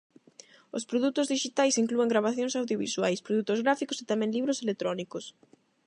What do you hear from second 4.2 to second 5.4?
libros electrónicos.